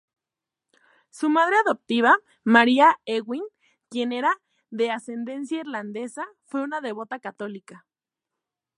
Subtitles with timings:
[1.11, 3.45] Su madre adoptiva, Maria Ewing,
[3.91, 7.85] quien era de ascendencia irlandesa, fue una devota católica.